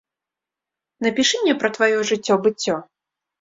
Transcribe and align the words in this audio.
Напішы 1.07 1.35
мне 1.43 1.53
пра 1.61 1.69
тваё 1.77 1.99
жыццё-быццё. 2.13 2.75